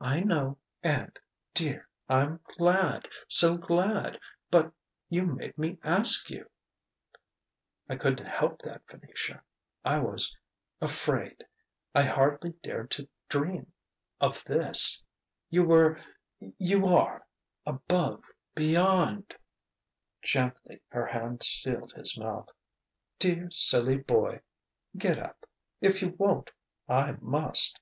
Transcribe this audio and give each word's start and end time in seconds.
"I 0.00 0.20
know 0.20 0.56
and, 0.82 1.18
dear, 1.52 1.86
I'm 2.08 2.40
glad 2.56 3.08
so 3.28 3.58
glad! 3.58 4.18
But 4.50 4.72
you 5.10 5.26
made 5.26 5.58
me 5.58 5.76
ask 5.84 6.30
you!" 6.30 6.48
"I 7.86 7.96
couldn't 7.96 8.24
help 8.26 8.60
that, 8.62 8.86
Venetia: 8.90 9.42
I 9.84 10.00
was 10.00 10.34
afraid; 10.80 11.44
I 11.94 12.04
hardly 12.04 12.52
dared 12.62 12.90
to 12.92 13.06
dream 13.28 13.74
of 14.18 14.42
this. 14.44 15.04
You 15.50 15.66
were 15.66 16.00
you 16.56 16.86
are 16.86 17.26
above, 17.66 18.24
beyond" 18.54 19.36
Gently 20.32 20.80
her 20.88 21.04
hand 21.04 21.42
sealed 21.42 21.92
his 21.92 22.16
mouth. 22.16 22.48
"Dear, 23.18 23.50
silly 23.50 23.98
boy! 23.98 24.40
Get 24.96 25.18
up. 25.18 25.44
If 25.82 26.00
you 26.00 26.14
won't, 26.18 26.50
I 26.88 27.18
must." 27.20 27.78